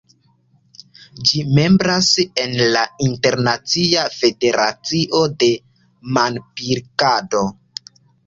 Ĝi 1.31 1.41
membras 1.57 2.07
en 2.43 2.55
la 2.77 2.85
Internacia 3.07 4.07
Federacio 4.15 5.21
de 5.43 5.51
Manpilkado. 6.17 7.43